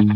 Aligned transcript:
Hello, 0.00 0.08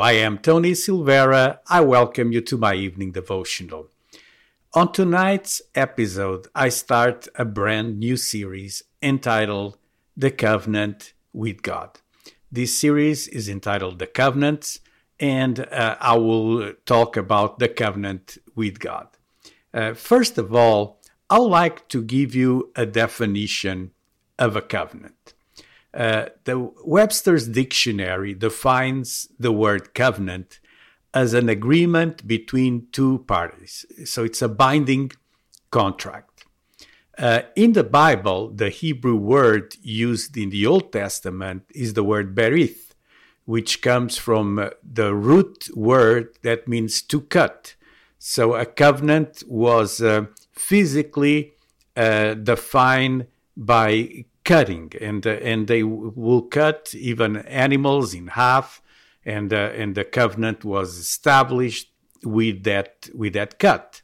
I 0.00 0.12
am 0.12 0.38
Tony 0.38 0.74
Silveira. 0.74 1.60
I 1.68 1.82
welcome 1.82 2.32
you 2.32 2.40
to 2.40 2.58
my 2.58 2.74
evening 2.74 3.12
devotional. 3.12 3.90
On 4.76 4.92
tonight's 4.92 5.62
episode, 5.74 6.48
I 6.54 6.68
start 6.68 7.28
a 7.34 7.46
brand 7.46 7.98
new 7.98 8.18
series 8.18 8.82
entitled 9.00 9.78
The 10.18 10.30
Covenant 10.30 11.14
with 11.32 11.62
God. 11.62 11.98
This 12.52 12.78
series 12.78 13.26
is 13.26 13.48
entitled 13.48 13.98
The 13.98 14.06
Covenants, 14.06 14.80
and 15.18 15.60
uh, 15.60 15.96
I 15.98 16.18
will 16.18 16.74
talk 16.84 17.16
about 17.16 17.58
the 17.58 17.68
covenant 17.68 18.36
with 18.54 18.78
God. 18.78 19.08
Uh, 19.72 19.94
first 19.94 20.36
of 20.36 20.54
all, 20.54 21.00
I 21.30 21.38
would 21.38 21.46
like 21.46 21.88
to 21.88 22.02
give 22.02 22.34
you 22.34 22.70
a 22.76 22.84
definition 22.84 23.92
of 24.38 24.56
a 24.56 24.60
covenant. 24.60 25.32
Uh, 25.94 26.26
the 26.44 26.70
Webster's 26.84 27.48
Dictionary 27.48 28.34
defines 28.34 29.26
the 29.38 29.52
word 29.52 29.94
covenant 29.94 30.60
as 31.22 31.32
an 31.32 31.48
agreement 31.48 32.14
between 32.26 32.72
two 32.92 33.24
parties. 33.26 33.86
So 34.04 34.18
it's 34.22 34.42
a 34.42 34.50
binding 34.64 35.12
contract. 35.70 36.44
Uh, 37.16 37.40
in 37.64 37.72
the 37.72 37.88
Bible, 38.02 38.40
the 38.62 38.68
Hebrew 38.68 39.16
word 39.16 39.76
used 39.80 40.36
in 40.36 40.50
the 40.50 40.66
Old 40.66 40.92
Testament 40.92 41.62
is 41.74 41.94
the 41.94 42.04
word 42.04 42.34
berith, 42.34 42.82
which 43.46 43.80
comes 43.80 44.18
from 44.18 44.46
the 45.00 45.14
root 45.14 45.70
word 45.74 46.26
that 46.42 46.68
means 46.68 47.00
to 47.12 47.22
cut. 47.22 47.74
So 48.18 48.54
a 48.54 48.66
covenant 48.66 49.42
was 49.46 50.02
uh, 50.02 50.26
physically 50.52 51.54
uh, 51.96 52.34
defined 52.34 53.26
by 53.56 54.26
cutting, 54.44 54.92
and 55.00 55.26
uh, 55.26 55.30
and 55.50 55.66
they 55.66 55.82
will 55.82 56.42
cut 56.42 56.94
even 56.94 57.38
animals 57.66 58.12
in 58.12 58.26
half, 58.42 58.82
and 59.26 59.52
uh, 59.52 59.72
and 59.74 59.94
the 59.94 60.04
covenant 60.04 60.64
was 60.64 60.96
established 60.96 61.90
with 62.24 62.64
that 62.64 63.10
with 63.12 63.34
that 63.34 63.58
cut, 63.58 64.00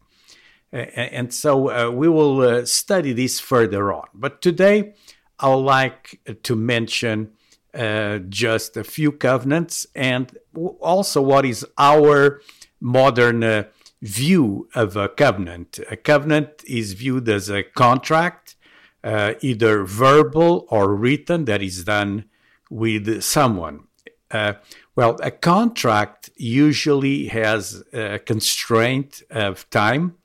and 0.73 1.33
so 1.33 1.71
uh, 1.71 1.91
we 1.91 2.09
will 2.09 2.41
uh, 2.41 2.67
study 2.67 3.13
this 3.13 3.41
further 3.41 3.93
on. 3.93 4.09
But 4.13 4.43
today, 4.43 4.95
I 5.39 5.49
would 5.49 5.65
like 5.65 6.21
to 6.43 6.57
mention 6.57 7.33
uh, 7.73 8.19
just 8.29 8.77
a 8.77 8.85
few 8.85 9.13
covenants 9.13 9.87
and 9.95 10.37
also 10.81 11.23
what 11.23 11.47
is 11.47 11.65
our 11.79 12.43
modern 12.81 13.67
view 14.03 14.69
of 14.75 14.97
a 14.97 15.09
covenant. 15.09 15.79
A 15.91 15.97
covenant 15.97 16.65
is 16.67 16.93
viewed 16.93 17.29
as 17.29 17.49
a 17.49 17.63
contract 17.63 18.57
uh, 19.05 19.35
either 19.41 19.85
verbal 19.85 20.67
or 20.69 20.95
written 20.95 21.45
that 21.47 21.63
is 21.63 21.85
done 21.85 22.25
with 22.71 23.23
someone. 23.23 23.85
Uh, 24.33 24.55
well, 24.97 25.19
a 25.23 25.31
contract 25.31 26.31
usually 26.37 27.27
has 27.29 27.83
a 27.93 28.19
constraint 28.19 29.23
of 29.31 29.69
time, 29.71 30.17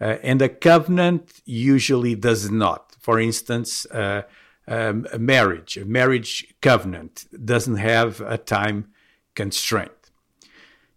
uh, 0.00 0.16
and 0.22 0.40
a 0.40 0.48
covenant 0.48 1.40
usually 1.44 2.14
does 2.14 2.50
not. 2.50 2.96
For 3.00 3.20
instance, 3.20 3.86
uh, 3.86 4.22
um, 4.66 5.06
a 5.12 5.18
marriage, 5.18 5.76
a 5.76 5.84
marriage 5.84 6.54
covenant 6.60 7.26
doesn't 7.44 7.76
have 7.76 8.20
a 8.20 8.38
time 8.38 8.88
constraint. 9.34 9.90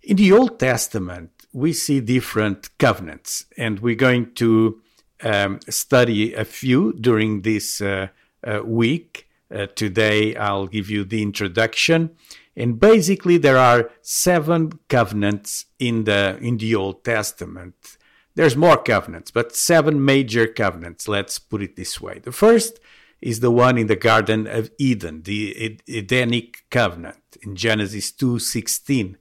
In 0.04 0.18
the 0.18 0.32
Old 0.32 0.60
Testament, 0.60 1.30
we 1.54 1.74
see 1.74 2.00
different 2.00 2.70
covenants, 2.78 3.46
and 3.58 3.80
we're 3.80 3.96
going 3.96 4.34
to 4.36 4.82
um, 5.24 5.60
study 5.70 6.34
a 6.34 6.46
few 6.46 6.94
during 6.94 7.42
this 7.42 7.82
uh, 7.82 8.08
uh, 8.44 8.62
week. 8.64 9.30
Uh, 9.54 9.68
today, 9.76 10.36
I'll 10.36 10.68
give 10.68 10.90
you 10.90 11.04
the 11.04 11.22
introduction. 11.22 12.12
And 12.56 12.80
basically, 12.80 13.38
there 13.38 13.58
are 13.58 13.92
seven 14.02 14.80
covenants 14.90 15.66
in 15.80 16.06
the 16.06 16.38
in 16.42 16.58
the 16.58 16.76
Old 16.76 17.04
Testament. 17.04 17.98
There's 18.36 18.56
more 18.56 18.78
covenants, 18.78 19.32
but 19.32 19.56
seven 19.56 20.04
major 20.04 20.48
covenants. 20.48 21.08
Let's 21.08 21.38
put 21.40 21.62
it 21.62 21.76
this 21.76 22.00
way. 22.00 22.20
The 22.20 22.32
first 22.32 22.80
is 23.22 23.40
the 23.40 23.52
one 23.52 23.78
in 23.78 23.88
the 23.88 23.96
Garden 23.96 24.48
of 24.48 24.72
Eden, 24.80 25.24
the 25.24 25.80
Edenic 25.88 26.64
covenant 26.70 27.38
in 27.42 27.56
Genesis 27.56 28.12
2:16. 28.12 29.18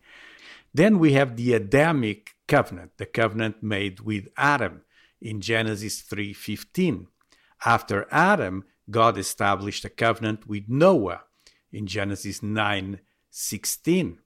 Then 0.72 0.98
we 0.98 1.12
have 1.12 1.36
the 1.36 1.54
Adamic 1.54 2.36
covenant, 2.46 2.92
the 2.96 3.06
covenant 3.06 3.62
made 3.62 4.00
with 4.00 4.28
Adam 4.36 4.82
in 5.20 5.40
Genesis 5.40 6.02
3:15. 6.02 7.08
After 7.64 8.06
Adam, 8.10 8.64
God 8.90 9.18
established 9.18 9.84
a 9.84 9.90
covenant 9.90 10.46
with 10.46 10.68
Noah 10.68 11.22
in 11.72 11.86
Genesis 11.86 12.40
9:16. 12.42 14.18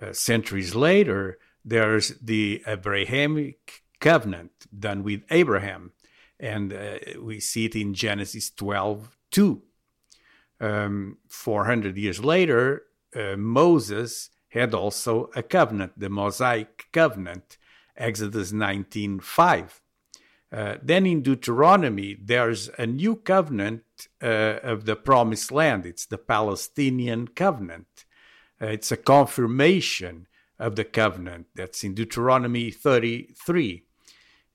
Uh, 0.00 0.12
centuries 0.12 0.74
later, 0.74 1.38
there's 1.64 2.08
the 2.20 2.62
Abrahamic 2.66 3.82
covenant 4.00 4.52
done 4.76 5.02
with 5.02 5.22
Abraham, 5.30 5.92
and 6.38 6.72
uh, 6.72 6.98
we 7.20 7.40
see 7.40 7.66
it 7.66 7.76
in 7.76 7.94
Genesis 7.94 8.50
12:2. 8.50 9.62
Um, 10.60 11.18
400 11.28 11.96
years 11.96 12.24
later, 12.24 12.84
uh, 13.14 13.36
Moses 13.36 14.30
had 14.48 14.72
also 14.74 15.30
a 15.34 15.42
covenant, 15.42 15.92
the 15.96 16.08
Mosaic 16.08 16.86
covenant, 16.92 17.58
Exodus 17.96 18.52
19:5. 18.52 19.80
Uh, 20.52 20.76
then 20.82 21.04
in 21.06 21.22
Deuteronomy, 21.22 22.16
there's 22.22 22.70
a 22.78 22.86
new 22.86 23.16
covenant 23.16 23.82
uh, 24.22 24.58
of 24.62 24.84
the 24.84 24.96
promised 24.96 25.50
land. 25.50 25.84
It's 25.84 26.06
the 26.06 26.18
Palestinian 26.18 27.28
covenant. 27.28 28.04
Uh, 28.60 28.66
it's 28.66 28.92
a 28.92 28.96
confirmation 28.96 30.26
of 30.58 30.76
the 30.76 30.84
covenant 30.84 31.46
that's 31.54 31.82
in 31.82 31.94
Deuteronomy 31.94 32.70
33. 32.70 33.84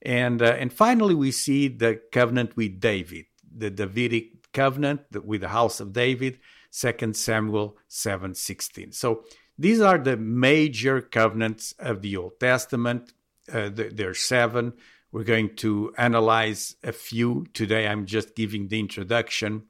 And, 0.02 0.40
uh, 0.40 0.56
and 0.58 0.72
finally, 0.72 1.14
we 1.14 1.30
see 1.30 1.68
the 1.68 2.00
covenant 2.10 2.56
with 2.56 2.80
David, 2.80 3.26
the 3.54 3.70
Davidic 3.70 4.52
covenant 4.52 5.02
with 5.24 5.42
the 5.42 5.48
house 5.48 5.80
of 5.80 5.92
David, 5.92 6.38
2 6.72 7.14
Samuel 7.14 7.76
7:16. 7.88 8.92
So 8.92 9.24
these 9.58 9.80
are 9.80 9.98
the 9.98 10.16
major 10.16 11.00
covenants 11.00 11.74
of 11.78 12.00
the 12.02 12.16
Old 12.16 12.40
Testament. 12.40 13.12
Uh, 13.52 13.68
there 13.72 14.10
are 14.10 14.14
seven. 14.14 14.72
We're 15.12 15.24
going 15.24 15.56
to 15.56 15.92
analyze 15.98 16.76
a 16.84 16.92
few. 16.92 17.46
Today, 17.52 17.88
I'm 17.88 18.06
just 18.06 18.36
giving 18.36 18.68
the 18.68 18.78
introduction. 18.78 19.64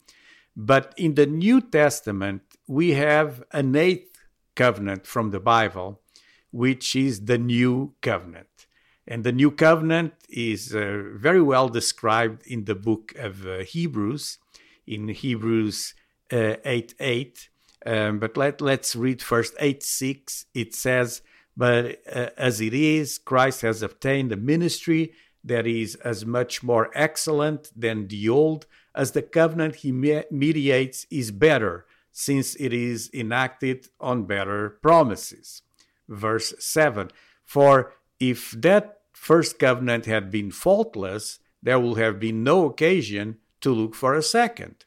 But 0.55 0.93
in 0.99 1.15
the 1.15 1.27
New 1.27 1.62
Testament, 1.62 2.43
we 2.67 2.91
have 2.91 3.43
an 3.53 3.75
eighth 3.75 4.19
covenant 4.55 5.06
from 5.06 5.31
the 5.31 5.41
Bible, 5.41 6.03
which 6.51 6.95
is 6.95 7.25
the 7.25 7.39
New 7.39 7.95
Covenant. 8.03 8.67
And 9.06 9.25
the 9.25 9.33
New 9.33 9.51
Covenant 9.51 10.12
is 10.28 10.75
uh, 10.75 11.03
very 11.15 11.41
well 11.41 11.71
described 11.71 12.47
in 12.47 12.67
the 12.67 12.75
book 12.75 13.15
of 13.17 13.47
uh, 13.47 13.59
Hebrews, 13.61 14.39
in 14.87 15.09
Hebrews 15.09 15.95
uh, 16.31 16.57
8 16.65 16.95
8. 17.01 17.49
Um, 17.87 18.19
but 18.19 18.37
let, 18.37 18.61
let's 18.61 18.95
read 18.95 19.22
first 19.22 19.55
8 19.59 19.83
6. 19.83 20.45
It 20.53 20.75
says, 20.75 21.22
But 21.57 22.03
uh, 22.12 22.28
as 22.37 22.61
it 22.61 22.75
is, 22.75 23.17
Christ 23.17 23.62
has 23.62 23.83
obtained 23.83 24.33
a 24.33 24.37
ministry 24.37 25.12
that 25.45 25.67
is 25.67 25.95
as 25.97 26.27
much 26.27 26.62
more 26.62 26.91
excellent 26.95 27.71
than 27.75 28.09
the 28.09 28.28
old, 28.28 28.66
as 28.95 29.13
the 29.13 29.22
covenant 29.22 29.77
he 29.77 29.92
mediates 29.92 31.07
is 31.10 31.31
better, 31.31 31.87
since 32.13 32.54
it 32.57 32.72
is 32.72 33.10
enacted 33.15 33.89
on 34.01 34.25
better 34.25 34.78
promises. 34.83 35.63
Verse 36.09 36.53
7 36.59 37.10
For 37.45 37.95
if 38.19 38.51
that 38.53 39.01
first 39.13 39.59
covenant 39.59 40.07
had 40.07 40.31
been 40.31 40.51
faultless, 40.51 41.39
there 41.63 41.78
would 41.78 41.98
have 41.98 42.19
been 42.19 42.42
no 42.42 42.66
occasion 42.66 43.39
to 43.60 43.71
look 43.71 43.95
for 43.95 44.15
a 44.15 44.22
second. 44.22 44.84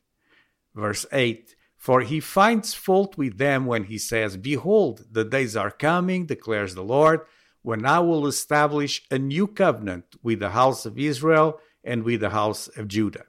Verse 0.76 1.06
8 1.12 1.56
For 1.78 2.02
he 2.02 2.20
finds 2.20 2.74
fault 2.74 3.18
with 3.18 3.38
them 3.38 3.66
when 3.66 3.86
he 3.86 3.98
says, 3.98 4.38
Behold, 4.38 5.06
the 5.12 5.24
days 5.24 5.56
are 5.56 5.72
coming, 5.72 6.26
declares 6.26 6.76
the 6.76 6.84
Lord 6.84 7.22
when 7.64 7.86
I 7.86 8.00
will 8.00 8.28
establish 8.28 9.02
a 9.10 9.18
new 9.18 9.48
covenant 9.48 10.06
with 10.22 10.40
the 10.40 10.52
house 10.52 10.86
of 10.86 11.00
Israel 11.00 11.60
and 11.84 12.04
with 12.04 12.22
the 12.22 12.30
house 12.30 12.68
of 12.78 12.88
Judah. 12.88 13.26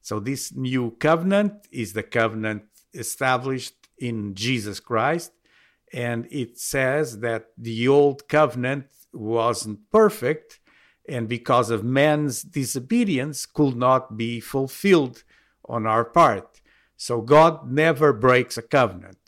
So, 0.00 0.18
this 0.18 0.54
new 0.54 0.92
covenant 0.92 1.66
is 1.70 1.92
the 1.92 2.02
covenant 2.02 2.64
established 2.92 3.74
in 3.98 4.34
Jesus 4.34 4.80
Christ. 4.80 5.32
And 5.92 6.26
it 6.30 6.58
says 6.58 7.20
that 7.20 7.46
the 7.56 7.86
old 7.88 8.28
covenant 8.28 8.86
wasn't 9.12 9.90
perfect 9.90 10.60
and 11.08 11.28
because 11.28 11.70
of 11.70 11.84
man's 11.84 12.42
disobedience 12.42 13.46
could 13.46 13.76
not 13.76 14.16
be 14.16 14.40
fulfilled 14.40 15.22
on 15.66 15.86
our 15.86 16.04
part. 16.04 16.60
So 16.96 17.20
God 17.20 17.70
never 17.70 18.12
breaks 18.12 18.56
a 18.56 18.62
covenant. 18.62 19.23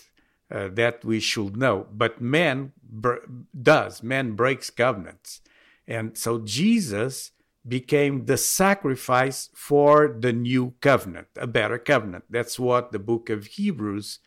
Uh, 0.49 0.69
that 0.69 1.05
we 1.05 1.19
should 1.19 1.57
know. 1.57 1.89
But 1.93 2.21
man 2.21 2.73
br- 2.81 3.27
does. 3.61 4.01
Man 4.03 4.37
breaks 4.37 4.71
covenants. 4.71 5.41
And 5.89 6.17
so 6.17 6.39
Jesus 6.39 7.33
became 7.67 8.27
the 8.27 8.37
sacrifice 8.37 9.51
for 9.55 10.15
the 10.21 10.33
new 10.33 10.75
covenant, 10.81 11.27
a 11.37 11.49
better 11.49 11.79
covenant. 11.79 12.25
That's 12.31 12.61
what 12.61 12.93
the 12.93 13.01
book 13.01 13.29
of 13.29 13.47
Hebrews 13.47 14.21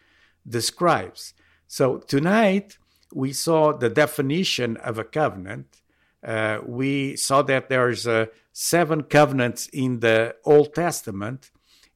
describes. 0.45 1.33
So 1.67 1.99
tonight, 1.99 2.77
we 3.13 3.31
saw 3.31 3.71
the 3.71 3.89
definition 3.89 4.75
of 4.77 4.97
a 4.97 5.05
covenant. 5.05 5.81
Uh, 6.21 6.59
we 6.65 7.15
saw 7.15 7.41
that 7.43 7.69
there's 7.69 8.05
uh, 8.05 8.25
seven 8.51 9.03
covenants 9.03 9.67
in 9.67 10.01
the 10.01 10.35
Old 10.43 10.73
Testament, 10.75 11.49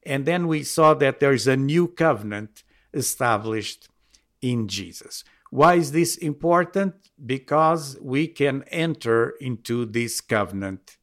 and 0.06 0.24
then 0.24 0.48
we 0.48 0.62
saw 0.62 0.94
that 0.94 1.20
there's 1.20 1.46
a 1.46 1.56
new 1.56 1.88
covenant 1.88 2.62
established 2.94 3.88
in 4.44 4.68
Jesus. 4.68 5.24
Why 5.50 5.74
is 5.74 5.92
this 5.92 6.16
important? 6.16 6.94
Because 7.24 7.96
we 8.00 8.26
can 8.26 8.64
enter 8.70 9.34
into 9.40 9.86
this 9.86 10.20
covenant 10.20 10.96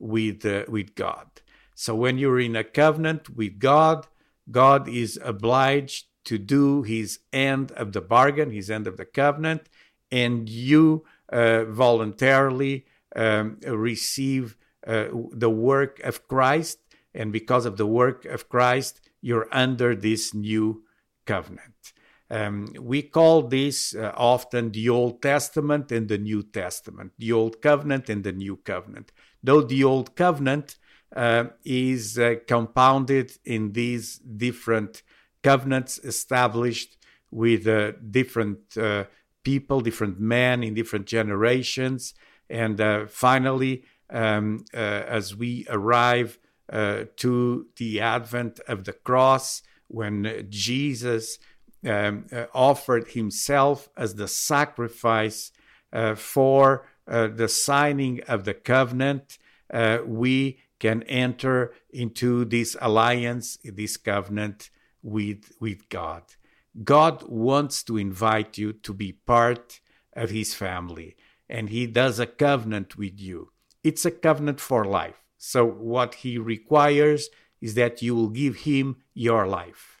with, 0.00 0.44
uh, 0.44 0.64
with 0.68 0.94
God. 0.94 1.28
So 1.74 1.94
when 1.94 2.18
you're 2.18 2.40
in 2.40 2.56
a 2.56 2.64
covenant 2.64 3.30
with 3.30 3.58
God, 3.58 4.06
God 4.50 4.88
is 4.88 5.20
obliged 5.22 6.06
to 6.24 6.38
do 6.38 6.82
his 6.82 7.20
end 7.32 7.70
of 7.72 7.92
the 7.92 8.00
bargain, 8.00 8.50
his 8.50 8.70
end 8.70 8.86
of 8.86 8.96
the 8.96 9.04
covenant, 9.04 9.68
and 10.10 10.48
you 10.48 11.04
uh, 11.28 11.64
voluntarily 11.64 12.86
um, 13.14 13.58
receive 13.66 14.56
uh, 14.86 15.08
the 15.32 15.50
work 15.50 16.00
of 16.00 16.26
Christ. 16.26 16.78
And 17.14 17.32
because 17.32 17.64
of 17.66 17.76
the 17.76 17.86
work 17.86 18.24
of 18.24 18.48
Christ, 18.48 19.00
you're 19.20 19.48
under 19.52 19.94
this 19.94 20.34
new 20.34 20.82
covenant. 21.26 21.92
Um, 22.30 22.74
we 22.78 23.02
call 23.02 23.42
this 23.42 23.94
uh, 23.94 24.12
often 24.16 24.70
the 24.72 24.88
Old 24.90 25.22
Testament 25.22 25.90
and 25.90 26.08
the 26.08 26.18
New 26.18 26.42
Testament, 26.42 27.12
the 27.18 27.32
Old 27.32 27.62
Covenant 27.62 28.10
and 28.10 28.22
the 28.22 28.32
New 28.32 28.56
Covenant. 28.56 29.12
Though 29.42 29.62
the 29.62 29.82
Old 29.84 30.14
Covenant 30.14 30.76
uh, 31.14 31.44
is 31.64 32.18
uh, 32.18 32.34
compounded 32.46 33.32
in 33.44 33.72
these 33.72 34.18
different 34.18 35.02
covenants 35.42 35.98
established 35.98 36.98
with 37.30 37.66
uh, 37.66 37.92
different 38.10 38.76
uh, 38.76 39.04
people, 39.42 39.80
different 39.80 40.20
men 40.20 40.62
in 40.62 40.74
different 40.74 41.06
generations. 41.06 42.12
And 42.50 42.78
uh, 42.80 43.06
finally, 43.06 43.84
um, 44.10 44.64
as 44.72 45.34
we 45.34 45.66
arrive 45.68 46.38
to 46.70 47.66
the 47.76 48.00
advent 48.00 48.60
of 48.68 48.84
the 48.84 48.92
cross, 48.92 49.62
when 49.86 50.46
Jesus 50.50 51.38
um, 51.86 52.26
uh, 52.32 52.46
offered 52.54 53.08
himself 53.08 53.88
as 53.96 54.14
the 54.14 54.28
sacrifice 54.28 55.52
uh, 55.92 56.14
for 56.14 56.86
uh, 57.06 57.28
the 57.28 57.48
signing 57.48 58.20
of 58.28 58.44
the 58.44 58.54
covenant, 58.54 59.38
uh, 59.72 59.98
we 60.04 60.58
can 60.78 61.02
enter 61.04 61.72
into 61.90 62.44
this 62.44 62.76
alliance, 62.80 63.58
this 63.64 63.96
covenant 63.96 64.70
with, 65.02 65.52
with 65.60 65.88
God. 65.88 66.22
God 66.84 67.24
wants 67.28 67.82
to 67.84 67.96
invite 67.96 68.58
you 68.58 68.72
to 68.72 68.92
be 68.92 69.12
part 69.12 69.80
of 70.12 70.30
his 70.30 70.54
family, 70.54 71.16
and 71.48 71.70
he 71.70 71.86
does 71.86 72.18
a 72.18 72.26
covenant 72.26 72.96
with 72.96 73.18
you. 73.18 73.50
It's 73.82 74.04
a 74.04 74.10
covenant 74.10 74.60
for 74.60 74.84
life. 74.84 75.22
So, 75.38 75.64
what 75.64 76.16
he 76.16 76.36
requires 76.36 77.28
is 77.60 77.74
that 77.74 78.02
you 78.02 78.14
will 78.14 78.28
give 78.28 78.56
him 78.56 78.96
your 79.14 79.46
life 79.46 79.97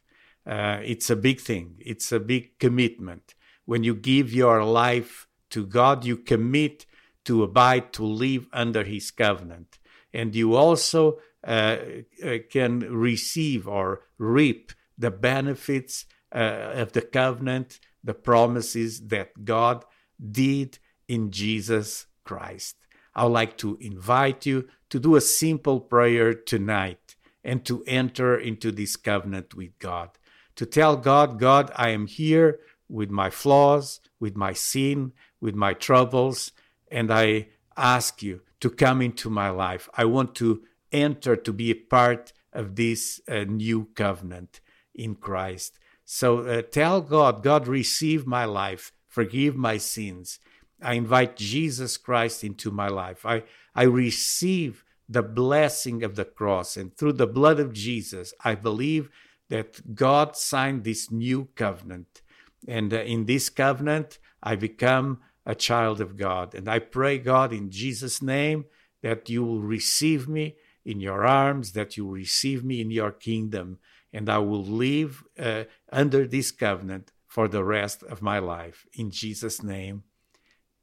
uh, 0.48 0.80
it's 0.82 1.10
a 1.10 1.16
big 1.16 1.40
thing. 1.40 1.76
It's 1.78 2.10
a 2.10 2.18
big 2.18 2.58
commitment. 2.58 3.34
When 3.66 3.84
you 3.84 3.94
give 3.94 4.32
your 4.32 4.64
life 4.64 5.28
to 5.50 5.66
God, 5.66 6.06
you 6.06 6.16
commit 6.16 6.86
to 7.26 7.42
abide, 7.42 7.92
to 7.92 8.04
live 8.04 8.46
under 8.52 8.82
His 8.82 9.10
covenant. 9.10 9.78
And 10.14 10.34
you 10.34 10.54
also 10.54 11.18
uh, 11.46 11.76
uh 12.24 12.38
can 12.50 12.80
receive 12.80 13.68
or 13.68 14.00
reap 14.16 14.72
the 14.96 15.10
benefits 15.10 16.06
uh, 16.34 16.72
of 16.82 16.92
the 16.92 17.02
covenant, 17.02 17.78
the 18.02 18.14
promises 18.14 19.08
that 19.08 19.44
God 19.44 19.84
did 20.18 20.78
in 21.06 21.30
Jesus 21.30 22.06
Christ. 22.24 22.76
I 23.14 23.24
would 23.24 23.32
like 23.32 23.58
to 23.58 23.76
invite 23.80 24.46
you 24.46 24.68
to 24.88 24.98
do 24.98 25.14
a 25.14 25.20
simple 25.20 25.80
prayer 25.80 26.32
tonight 26.32 27.16
and 27.44 27.64
to 27.66 27.84
enter 27.86 28.36
into 28.36 28.72
this 28.72 28.96
covenant 28.96 29.54
with 29.54 29.78
God 29.78 30.10
to 30.58 30.66
tell 30.66 30.96
God, 30.96 31.38
God, 31.38 31.70
I 31.76 31.90
am 31.90 32.08
here 32.08 32.58
with 32.88 33.10
my 33.10 33.30
flaws, 33.30 34.00
with 34.18 34.34
my 34.36 34.52
sin, 34.52 35.12
with 35.40 35.54
my 35.54 35.72
troubles, 35.72 36.50
and 36.90 37.12
I 37.12 37.50
ask 37.76 38.24
you 38.24 38.40
to 38.58 38.68
come 38.68 39.00
into 39.00 39.30
my 39.30 39.50
life. 39.50 39.88
I 39.94 40.04
want 40.04 40.34
to 40.36 40.62
enter 40.90 41.36
to 41.36 41.52
be 41.52 41.70
a 41.70 41.74
part 41.74 42.32
of 42.52 42.74
this 42.74 43.20
uh, 43.28 43.44
new 43.44 43.88
covenant 43.94 44.60
in 44.96 45.14
Christ. 45.14 45.78
So 46.04 46.40
uh, 46.40 46.62
tell 46.62 47.02
God, 47.02 47.44
God, 47.44 47.68
receive 47.68 48.26
my 48.26 48.44
life, 48.44 48.90
forgive 49.06 49.54
my 49.54 49.76
sins. 49.76 50.40
I 50.82 50.94
invite 50.94 51.36
Jesus 51.36 51.96
Christ 51.96 52.42
into 52.42 52.72
my 52.72 52.88
life. 52.88 53.24
I, 53.24 53.44
I 53.76 53.84
receive 53.84 54.84
the 55.08 55.22
blessing 55.22 56.02
of 56.02 56.16
the 56.16 56.24
cross, 56.24 56.76
and 56.76 56.96
through 56.96 57.12
the 57.12 57.28
blood 57.28 57.60
of 57.60 57.72
Jesus, 57.72 58.34
I 58.44 58.56
believe 58.56 59.08
that 59.48 59.94
God 59.94 60.36
signed 60.36 60.84
this 60.84 61.10
new 61.10 61.48
covenant. 61.54 62.22
And 62.66 62.92
uh, 62.92 62.98
in 62.98 63.26
this 63.26 63.48
covenant, 63.48 64.18
I 64.42 64.56
become 64.56 65.20
a 65.46 65.54
child 65.54 66.00
of 66.00 66.16
God. 66.16 66.54
And 66.54 66.68
I 66.68 66.78
pray, 66.78 67.18
God, 67.18 67.52
in 67.52 67.70
Jesus' 67.70 68.20
name, 68.20 68.66
that 69.02 69.28
you 69.30 69.44
will 69.44 69.60
receive 69.60 70.28
me 70.28 70.56
in 70.84 71.00
your 71.00 71.26
arms, 71.26 71.72
that 71.72 71.96
you 71.96 72.04
will 72.06 72.12
receive 72.12 72.64
me 72.64 72.80
in 72.80 72.90
your 72.90 73.12
kingdom, 73.12 73.78
and 74.12 74.28
I 74.28 74.38
will 74.38 74.64
live 74.64 75.22
uh, 75.38 75.64
under 75.92 76.26
this 76.26 76.50
covenant 76.50 77.12
for 77.26 77.46
the 77.46 77.62
rest 77.62 78.02
of 78.02 78.22
my 78.22 78.38
life. 78.38 78.86
In 78.94 79.10
Jesus' 79.10 79.62
name, 79.62 80.04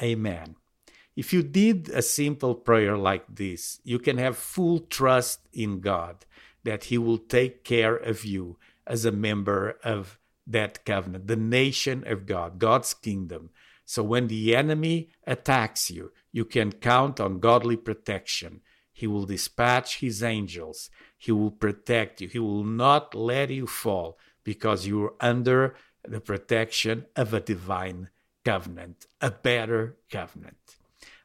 amen. 0.02 0.56
If 1.16 1.34
you 1.34 1.42
did 1.44 1.90
a 1.90 2.02
simple 2.02 2.56
prayer 2.56 2.98
like 2.98 3.26
this, 3.28 3.80
you 3.84 4.00
can 4.00 4.18
have 4.18 4.38
full 4.38 4.80
trust 4.80 5.40
in 5.54 5.80
God 5.80 6.26
that 6.66 6.86
He 6.86 6.98
will 6.98 7.20
take 7.20 7.64
care 7.64 7.96
of 7.96 8.26
you 8.26 8.58
as 8.86 9.06
a 9.06 9.12
member 9.12 9.78
of 9.84 10.20
that 10.46 10.84
covenant, 10.84 11.28
the 11.28 11.36
nation 11.36 12.04
of 12.06 12.26
God, 12.26 12.60
God's 12.60 12.94
kingdom. 12.94 13.52
So 13.86 14.04
when 14.04 14.28
the 14.28 14.56
enemy 14.56 15.10
attacks 15.26 15.90
you, 15.90 16.12
you 16.32 16.44
can 16.44 16.72
count 16.72 17.20
on 17.20 17.40
godly 17.40 17.78
protection. 17.78 18.62
He 18.92 19.08
will 19.08 19.26
dispatch 19.26 20.00
his 20.00 20.24
angels. 20.24 20.90
He 21.18 21.32
will 21.32 21.52
protect 21.52 22.22
you. 22.22 22.28
He 22.28 22.40
will 22.40 22.64
not 22.64 23.14
let 23.14 23.50
you 23.50 23.68
fall 23.68 24.18
because 24.44 24.88
you're 24.88 25.14
under 25.20 25.76
the 26.04 26.20
protection 26.20 27.06
of 27.16 27.34
a 27.34 27.40
divine 27.40 28.10
covenant, 28.44 29.06
a 29.22 29.32
better 29.32 29.98
covenant. 30.12 30.78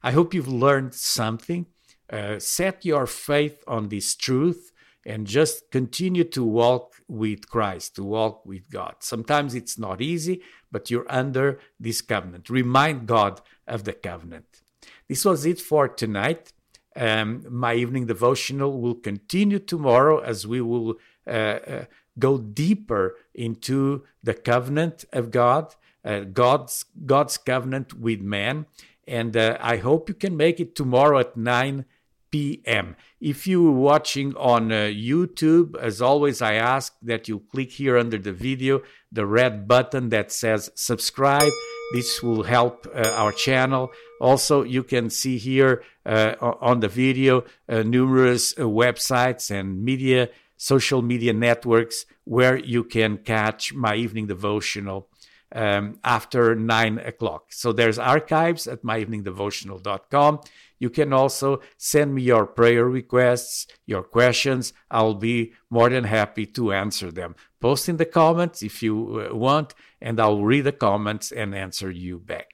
I 0.02 0.12
hope 0.12 0.32
you've 0.32 0.48
learned 0.48 0.94
something. 0.94 1.66
Uh, 2.10 2.38
set 2.38 2.84
your 2.84 3.06
faith 3.06 3.62
on 3.66 3.88
this 3.88 4.16
truth 4.16 4.69
and 5.04 5.26
just 5.26 5.70
continue 5.70 6.24
to 6.24 6.44
walk 6.44 6.96
with 7.08 7.48
Christ, 7.48 7.96
to 7.96 8.04
walk 8.04 8.44
with 8.44 8.70
God. 8.70 8.96
Sometimes 9.00 9.54
it's 9.54 9.78
not 9.78 10.00
easy, 10.00 10.42
but 10.70 10.90
you're 10.90 11.10
under 11.10 11.58
this 11.78 12.00
covenant. 12.02 12.50
Remind 12.50 13.06
God 13.06 13.40
of 13.66 13.84
the 13.84 13.92
covenant. 13.92 14.62
This 15.08 15.24
was 15.24 15.46
it 15.46 15.60
for 15.60 15.88
tonight. 15.88 16.52
Um, 16.96 17.44
my 17.48 17.74
evening 17.74 18.06
devotional 18.06 18.80
will 18.80 18.94
continue 18.94 19.58
tomorrow 19.58 20.18
as 20.18 20.46
we 20.46 20.60
will 20.60 20.96
uh, 21.26 21.30
uh, 21.30 21.84
go 22.18 22.38
deeper 22.38 23.16
into 23.34 24.04
the 24.22 24.34
covenant 24.34 25.04
of 25.12 25.30
God, 25.30 25.74
uh, 26.04 26.20
God's 26.20 26.84
God's 27.06 27.36
covenant 27.38 27.94
with 27.94 28.20
man. 28.20 28.66
And 29.06 29.36
uh, 29.36 29.56
I 29.60 29.78
hope 29.78 30.08
you 30.08 30.14
can 30.14 30.36
make 30.36 30.60
it 30.60 30.76
tomorrow 30.76 31.18
at 31.18 31.36
9 31.36 31.84
p.m. 32.30 32.96
If 33.20 33.46
you're 33.46 33.72
watching 33.72 34.34
on 34.36 34.72
uh, 34.72 34.90
YouTube, 34.90 35.76
as 35.76 36.00
always, 36.00 36.40
I 36.40 36.54
ask 36.54 36.94
that 37.02 37.28
you 37.28 37.42
click 37.50 37.72
here 37.72 37.98
under 37.98 38.18
the 38.18 38.32
video 38.32 38.82
the 39.12 39.26
red 39.26 39.66
button 39.66 40.08
that 40.10 40.32
says 40.32 40.70
subscribe. 40.74 41.50
This 41.92 42.22
will 42.22 42.44
help 42.44 42.86
uh, 42.94 43.08
our 43.16 43.32
channel. 43.32 43.90
Also, 44.20 44.62
you 44.62 44.84
can 44.84 45.10
see 45.10 45.38
here 45.38 45.82
uh, 46.06 46.34
on 46.40 46.80
the 46.80 46.88
video 46.88 47.44
uh, 47.68 47.82
numerous 47.82 48.56
uh, 48.56 48.62
websites 48.62 49.50
and 49.50 49.82
media, 49.82 50.28
social 50.56 51.02
media 51.02 51.32
networks 51.32 52.06
where 52.24 52.56
you 52.56 52.84
can 52.84 53.18
catch 53.18 53.74
my 53.74 53.96
evening 53.96 54.28
devotional 54.28 55.09
um, 55.52 55.98
after 56.04 56.54
9 56.54 56.98
o'clock. 56.98 57.52
So 57.52 57.72
there's 57.72 57.98
archives 57.98 58.66
at 58.66 58.82
myeveningdevotional.com. 58.82 60.40
You 60.78 60.90
can 60.90 61.12
also 61.12 61.60
send 61.76 62.14
me 62.14 62.22
your 62.22 62.46
prayer 62.46 62.86
requests, 62.86 63.66
your 63.86 64.02
questions. 64.02 64.72
I'll 64.90 65.14
be 65.14 65.52
more 65.68 65.90
than 65.90 66.04
happy 66.04 66.46
to 66.46 66.72
answer 66.72 67.12
them. 67.12 67.36
Post 67.60 67.88
in 67.88 67.98
the 67.98 68.06
comments 68.06 68.62
if 68.62 68.82
you 68.82 69.28
uh, 69.30 69.36
want, 69.36 69.74
and 70.00 70.18
I'll 70.18 70.42
read 70.42 70.62
the 70.62 70.72
comments 70.72 71.30
and 71.30 71.54
answer 71.54 71.90
you 71.90 72.18
back. 72.18 72.48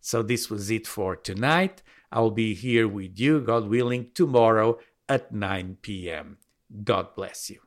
So 0.00 0.22
this 0.22 0.48
was 0.48 0.70
it 0.70 0.86
for 0.86 1.16
tonight. 1.16 1.82
I'll 2.12 2.30
be 2.30 2.54
here 2.54 2.86
with 2.86 3.18
you, 3.18 3.40
God 3.40 3.68
willing, 3.68 4.10
tomorrow 4.14 4.78
at 5.08 5.32
9 5.32 5.78
p.m. 5.82 6.38
God 6.84 7.14
bless 7.16 7.50
you. 7.50 7.60